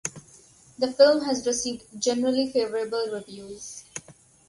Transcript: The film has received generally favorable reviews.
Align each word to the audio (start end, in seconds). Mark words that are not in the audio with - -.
The 0.79 0.91
film 0.91 1.25
has 1.25 1.45
received 1.45 1.83
generally 2.01 2.49
favorable 2.51 3.07
reviews. 3.13 3.83